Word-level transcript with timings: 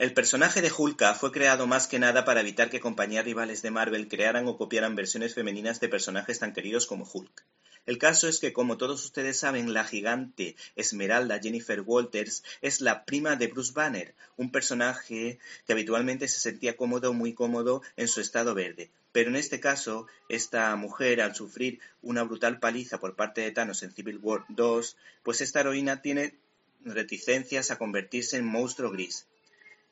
El 0.00 0.14
personaje 0.14 0.62
de 0.62 0.72
Hulka 0.74 1.14
fue 1.14 1.30
creado 1.30 1.66
más 1.66 1.86
que 1.86 1.98
nada 1.98 2.24
para 2.24 2.40
evitar 2.40 2.70
que 2.70 2.80
compañías 2.80 3.22
rivales 3.22 3.60
de 3.60 3.70
Marvel 3.70 4.08
crearan 4.08 4.48
o 4.48 4.56
copiaran 4.56 4.96
versiones 4.96 5.34
femeninas 5.34 5.78
de 5.78 5.90
personajes 5.90 6.38
tan 6.38 6.54
queridos 6.54 6.86
como 6.86 7.04
Hulk. 7.04 7.44
El 7.84 7.98
caso 7.98 8.26
es 8.26 8.40
que, 8.40 8.54
como 8.54 8.78
todos 8.78 9.04
ustedes 9.04 9.38
saben, 9.38 9.74
la 9.74 9.84
gigante 9.84 10.56
Esmeralda 10.74 11.38
Jennifer 11.38 11.82
Walters 11.82 12.42
es 12.62 12.80
la 12.80 13.04
prima 13.04 13.36
de 13.36 13.48
Bruce 13.48 13.74
Banner, 13.74 14.14
un 14.38 14.50
personaje 14.50 15.38
que 15.66 15.72
habitualmente 15.74 16.28
se 16.28 16.40
sentía 16.40 16.78
cómodo, 16.78 17.12
muy 17.12 17.34
cómodo 17.34 17.82
en 17.96 18.08
su 18.08 18.22
estado 18.22 18.54
verde. 18.54 18.90
Pero 19.12 19.28
en 19.28 19.36
este 19.36 19.60
caso, 19.60 20.06
esta 20.30 20.74
mujer, 20.76 21.20
al 21.20 21.34
sufrir 21.34 21.78
una 22.00 22.22
brutal 22.22 22.58
paliza 22.58 23.00
por 23.00 23.16
parte 23.16 23.42
de 23.42 23.52
Thanos 23.52 23.82
en 23.82 23.92
Civil 23.92 24.18
War 24.22 24.46
2, 24.48 24.96
pues 25.22 25.42
esta 25.42 25.60
heroína 25.60 26.00
tiene 26.00 26.38
reticencias 26.86 27.70
a 27.70 27.76
convertirse 27.76 28.38
en 28.38 28.46
monstruo 28.46 28.90
gris. 28.90 29.26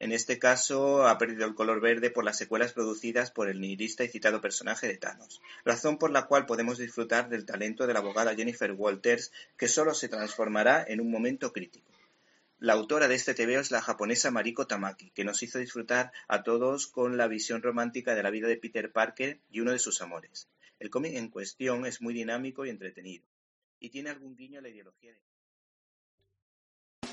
En 0.00 0.12
este 0.12 0.38
caso, 0.38 1.08
ha 1.08 1.18
perdido 1.18 1.44
el 1.44 1.56
color 1.56 1.80
verde 1.80 2.10
por 2.10 2.24
las 2.24 2.38
secuelas 2.38 2.72
producidas 2.72 3.32
por 3.32 3.48
el 3.48 3.60
nihilista 3.60 4.04
y 4.04 4.08
citado 4.08 4.40
personaje 4.40 4.86
de 4.86 4.96
Thanos, 4.96 5.42
razón 5.64 5.98
por 5.98 6.12
la 6.12 6.26
cual 6.26 6.46
podemos 6.46 6.78
disfrutar 6.78 7.28
del 7.28 7.44
talento 7.44 7.84
de 7.86 7.94
la 7.94 7.98
abogada 7.98 8.36
Jennifer 8.36 8.70
Walters, 8.72 9.32
que 9.56 9.66
solo 9.66 9.94
se 9.94 10.08
transformará 10.08 10.84
en 10.86 11.00
un 11.00 11.10
momento 11.10 11.52
crítico. 11.52 11.90
La 12.60 12.74
autora 12.74 13.08
de 13.08 13.16
este 13.16 13.34
TVO 13.34 13.58
es 13.60 13.72
la 13.72 13.82
japonesa 13.82 14.30
Mariko 14.30 14.68
Tamaki, 14.68 15.10
que 15.10 15.24
nos 15.24 15.42
hizo 15.42 15.58
disfrutar 15.58 16.12
a 16.28 16.44
todos 16.44 16.86
con 16.86 17.16
la 17.16 17.26
visión 17.26 17.60
romántica 17.60 18.14
de 18.14 18.22
la 18.22 18.30
vida 18.30 18.46
de 18.46 18.56
Peter 18.56 18.92
Parker 18.92 19.40
y 19.50 19.60
uno 19.60 19.72
de 19.72 19.78
sus 19.80 20.00
amores. 20.00 20.48
El 20.78 20.90
cómic 20.90 21.14
en 21.14 21.28
cuestión 21.28 21.86
es 21.86 22.00
muy 22.00 22.14
dinámico 22.14 22.64
y 22.64 22.70
entretenido, 22.70 23.24
y 23.80 23.90
tiene 23.90 24.10
algún 24.10 24.36
guiño 24.36 24.60
a 24.60 24.62
la 24.62 24.68
ideología 24.68 25.12
de... 25.12 25.37